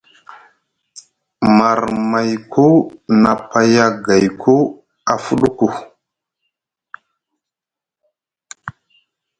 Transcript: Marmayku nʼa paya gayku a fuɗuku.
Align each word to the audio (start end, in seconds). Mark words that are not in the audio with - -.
Marmayku 1.57 2.67
nʼa 3.21 3.31
paya 3.49 3.85
gayku 4.05 4.55
a 5.11 5.13
fuɗuku. 5.23 5.67